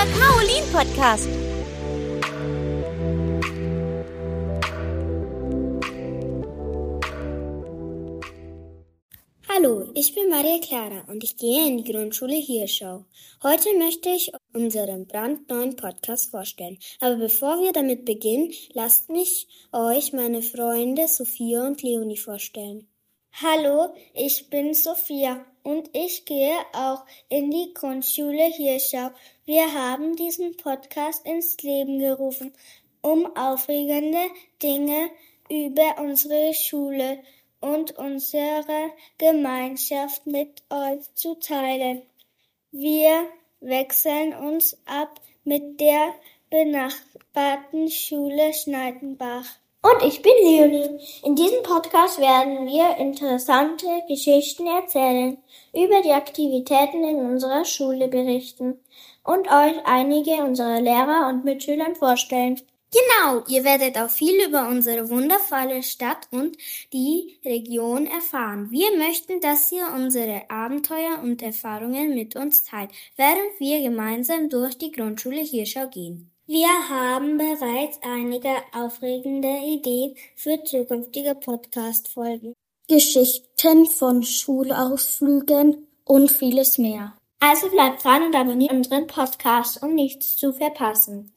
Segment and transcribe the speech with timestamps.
[0.00, 1.28] unser Kaolin-Podcast.
[9.48, 13.04] Hallo, ich bin Maria Clara und ich gehe in die Grundschule Hirschau.
[13.42, 16.78] Heute möchte ich unseren brandneuen Podcast vorstellen.
[17.00, 22.89] Aber bevor wir damit beginnen, lasst mich euch meine Freunde Sophia und Leonie vorstellen.
[23.32, 29.12] Hallo, ich bin Sophia und ich gehe auch in die Grundschule Hirschau.
[29.46, 32.52] Wir haben diesen Podcast ins Leben gerufen,
[33.00, 34.26] um aufregende
[34.62, 35.10] Dinge
[35.48, 37.22] über unsere Schule
[37.60, 42.02] und unsere Gemeinschaft mit euch zu teilen.
[42.72, 43.26] Wir
[43.60, 46.14] wechseln uns ab mit der
[46.50, 49.46] benachbarten Schule Schneidenbach.
[49.82, 51.00] Und ich bin Leonie.
[51.24, 55.38] In diesem Podcast werden wir interessante Geschichten erzählen,
[55.72, 58.78] über die Aktivitäten in unserer Schule berichten
[59.24, 62.60] und euch einige unserer Lehrer und Mitschülern vorstellen.
[62.92, 66.58] Genau, ihr werdet auch viel über unsere wundervolle Stadt und
[66.92, 68.70] die Region erfahren.
[68.70, 74.76] Wir möchten, dass ihr unsere Abenteuer und Erfahrungen mit uns teilt, während wir gemeinsam durch
[74.76, 76.30] die Grundschule Hirschau gehen.
[76.52, 82.54] Wir haben bereits einige aufregende Ideen für zukünftige Podcast-Folgen.
[82.88, 87.16] Geschichten von Schulausflügen und vieles mehr.
[87.38, 91.32] Also bleibt dran und abonniert unseren Podcast, um nichts zu verpassen.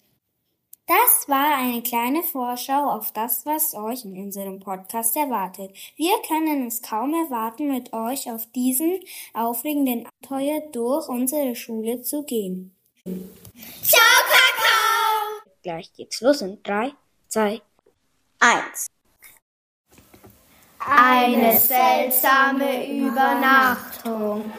[0.88, 5.76] Das war eine kleine Vorschau auf das, was euch in unserem Podcast erwartet.
[5.96, 9.00] Wir können es kaum erwarten, mit euch auf diesen
[9.36, 12.76] aufregenden Abenteuer durch unsere Schule zu gehen.
[13.04, 14.53] Ciao, Kakao!
[15.64, 16.92] Gleich geht's los in drei,
[17.30, 17.62] zwei,
[18.38, 18.88] eins.
[20.78, 24.52] Eine seltsame Übernachtung.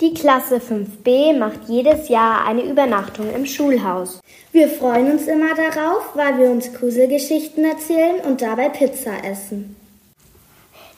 [0.00, 4.20] Die Klasse 5b macht jedes Jahr eine Übernachtung im Schulhaus.
[4.52, 9.77] Wir freuen uns immer darauf, weil wir uns Gruselgeschichten erzählen und dabei Pizza essen.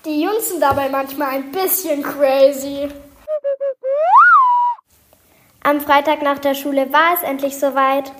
[0.06, 2.88] Die Jungs sind dabei manchmal ein bisschen crazy.
[5.62, 8.10] Am Freitag nach der Schule war es endlich soweit.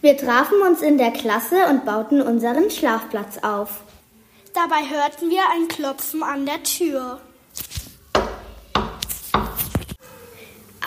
[0.00, 3.82] Wir trafen uns in der Klasse und bauten unseren Schlafplatz auf.
[4.54, 7.20] Dabei hörten wir ein Klopfen an der Tür.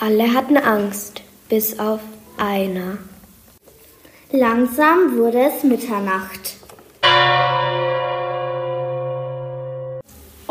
[0.00, 2.00] Alle hatten Angst, bis auf
[2.36, 2.98] einer.
[4.32, 6.53] Langsam wurde es Mitternacht.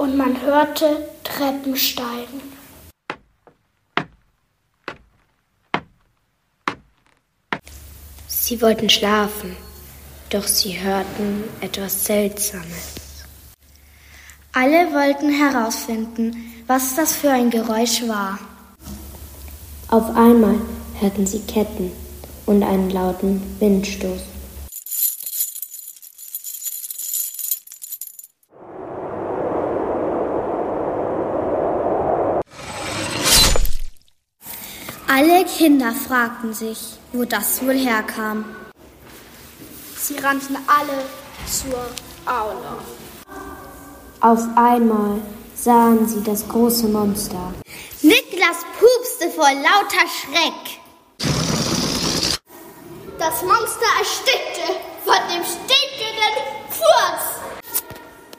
[0.04, 2.42] Und man hörte Treppen steigen.
[8.28, 9.56] Sie wollten schlafen,
[10.30, 12.96] doch sie hörten etwas Seltsames.
[14.52, 18.40] Alle wollten herausfinden, was das für ein Geräusch war.
[19.88, 20.60] Auf einmal
[21.00, 21.94] hörten sie Ketten
[22.46, 24.33] und einen lauten Windstoß.
[35.16, 36.80] Alle Kinder fragten sich,
[37.12, 38.46] wo das wohl herkam.
[39.96, 41.04] Sie rannten alle
[41.46, 41.86] zur
[42.26, 42.80] Aula.
[44.22, 45.22] Auf einmal
[45.54, 47.54] sahen sie das große Monster.
[48.02, 50.80] Niklas pupste vor lauter Schreck.
[53.20, 54.66] Das Monster erstickte
[55.06, 56.36] von dem stinkenden
[56.72, 57.24] Furz.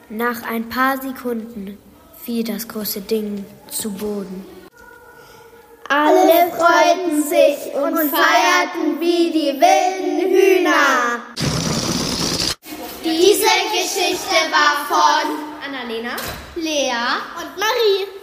[0.09, 1.77] Nach ein paar Sekunden
[2.21, 4.54] fiel das große Ding zu Boden.
[5.87, 11.21] Alle freuten sich und feierten wie die wilden Hühner.
[13.03, 16.15] Diese Geschichte war von Annalena,
[16.55, 16.91] Lea
[17.37, 18.14] und Marie.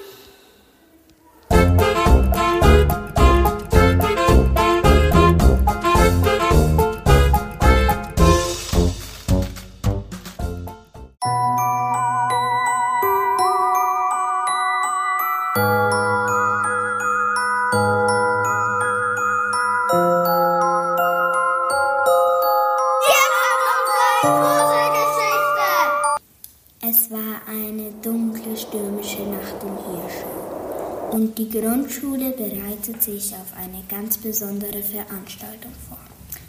[31.22, 35.98] Und die Grundschule bereitet sich auf eine ganz besondere Veranstaltung vor,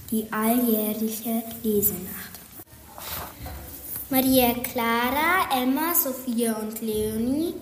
[0.09, 2.33] die alljährliche Lesenacht.
[4.09, 7.53] Maria Clara, Emma, Sophia und Leonie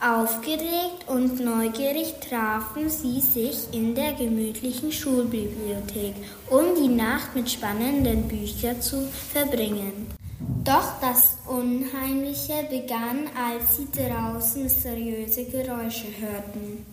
[0.00, 6.14] Aufgeregt und neugierig trafen sie sich in der gemütlichen Schulbibliothek,
[6.48, 10.19] um die Nacht mit spannenden Büchern zu verbringen.
[10.64, 16.84] Doch das Unheimliche begann, als sie draußen mysteriöse Geräusche hörten.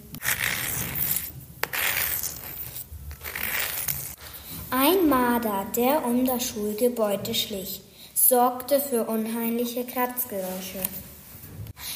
[4.72, 7.82] Ein Marder, der um das Schulgebäude schlich,
[8.14, 10.80] sorgte für unheimliche Kratzgeräusche.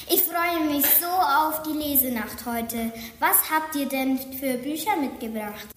[0.10, 2.92] Ich freue mich so auf die Lesenacht heute.
[3.20, 5.68] Was habt ihr denn für Bücher mitgebracht?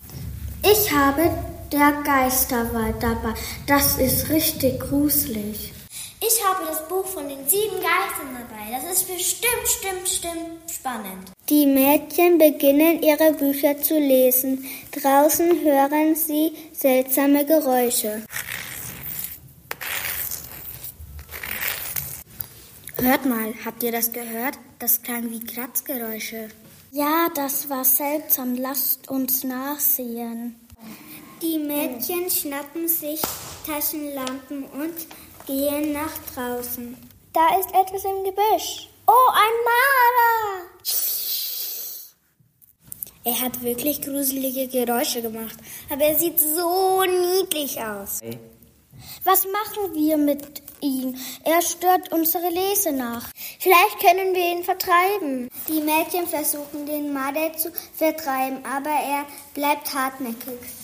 [0.63, 1.31] Ich habe
[1.71, 3.35] der Geisterwald dabei.
[3.69, 5.73] Das ist richtig gruselig.
[6.27, 8.71] Ich habe das Buch von den sieben Geistern dabei.
[8.71, 11.33] Das ist bestimmt, stimmt, stimmt spannend.
[11.51, 14.65] Die Mädchen beginnen ihre Bücher zu lesen.
[14.93, 18.23] Draußen hören sie seltsame Geräusche.
[22.97, 24.59] Hört mal, habt ihr das gehört?
[24.79, 26.49] Das klang wie Kratzgeräusche.
[26.91, 28.55] Ja, das war seltsam.
[28.55, 30.55] Lasst uns nachsehen.
[31.43, 33.21] Die Mädchen schnappen sich
[33.67, 34.95] Taschenlampen und
[35.47, 36.97] gehen nach draußen.
[37.33, 38.89] Da ist etwas im Gebüsch.
[39.07, 40.71] Oh, ein Marder!
[43.27, 45.57] Er hat wirklich gruselige Geräusche gemacht,
[45.91, 48.21] aber er sieht so niedlich aus.
[49.25, 51.17] Was machen wir mit ihm?
[51.43, 53.31] Er stört unsere Lesenacht.
[53.59, 55.49] Vielleicht können wir ihn vertreiben.
[55.69, 59.25] Die Mädchen versuchen den Marder zu vertreiben, aber er
[59.55, 60.84] bleibt hartnäckig.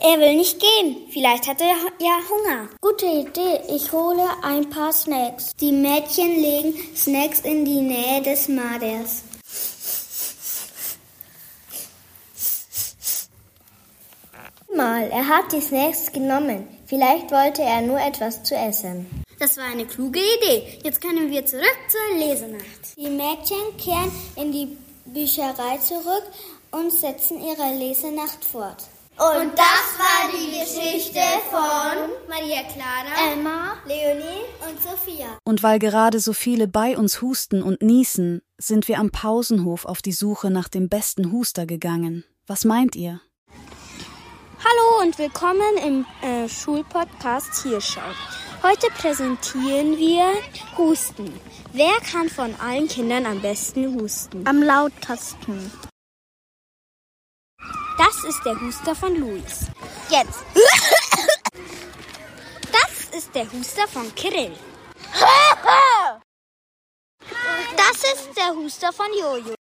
[0.00, 1.08] Er will nicht gehen.
[1.10, 2.68] Vielleicht hat er ja Hunger.
[2.80, 3.60] Gute Idee.
[3.68, 5.50] Ich hole ein paar Snacks.
[5.56, 9.24] Die Mädchen legen Snacks in die Nähe des Marders.
[14.74, 16.68] Mal, er hat die Snacks genommen.
[16.86, 19.24] Vielleicht wollte er nur etwas zu essen.
[19.40, 20.78] Das war eine kluge Idee.
[20.84, 22.96] Jetzt können wir zurück zur Lesenacht.
[22.96, 26.24] Die Mädchen kehren in die Bücherei zurück
[26.70, 28.84] und setzen ihre Lesenacht fort.
[29.18, 31.18] Und das war die Geschichte
[31.50, 35.26] von Maria Clara, Emma, Leonie und Sophia.
[35.42, 40.02] Und weil gerade so viele bei uns husten und niesen, sind wir am Pausenhof auf
[40.02, 42.24] die Suche nach dem besten Huster gegangen.
[42.46, 43.20] Was meint ihr?
[44.60, 48.00] Hallo und willkommen im äh, Schulpodcast Tierschau.
[48.62, 50.26] Heute präsentieren wir
[50.76, 51.32] Husten.
[51.72, 54.46] Wer kann von allen Kindern am besten husten?
[54.46, 55.72] Am lautesten.
[58.20, 59.66] Das ist der Huster von Luis.
[60.10, 60.40] Jetzt.
[62.72, 64.56] Das ist der Huster von Kirill.
[67.76, 69.57] Das ist der Huster von Jojo.